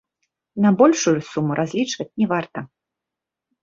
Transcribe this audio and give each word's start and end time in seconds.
На 0.65 0.71
большую 0.79 1.15
суму 1.31 1.51
разлічваць 1.61 2.11
не 2.25 2.33
варта. 2.37 2.69